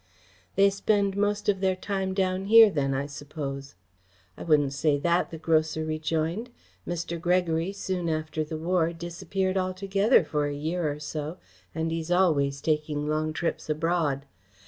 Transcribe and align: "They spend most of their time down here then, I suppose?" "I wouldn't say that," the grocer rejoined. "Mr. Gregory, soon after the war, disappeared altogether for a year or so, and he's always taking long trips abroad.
"They 0.55 0.71
spend 0.71 1.15
most 1.15 1.47
of 1.47 1.59
their 1.61 1.75
time 1.75 2.15
down 2.15 2.45
here 2.45 2.71
then, 2.71 2.95
I 2.95 3.05
suppose?" 3.05 3.75
"I 4.35 4.41
wouldn't 4.41 4.73
say 4.73 4.97
that," 4.97 5.29
the 5.29 5.37
grocer 5.37 5.85
rejoined. 5.85 6.49
"Mr. 6.87 7.21
Gregory, 7.21 7.71
soon 7.71 8.09
after 8.09 8.43
the 8.43 8.57
war, 8.57 8.93
disappeared 8.93 9.57
altogether 9.57 10.23
for 10.23 10.47
a 10.47 10.55
year 10.55 10.91
or 10.91 10.97
so, 10.99 11.37
and 11.75 11.91
he's 11.91 12.09
always 12.09 12.61
taking 12.61 13.05
long 13.07 13.31
trips 13.31 13.69
abroad. 13.69 14.25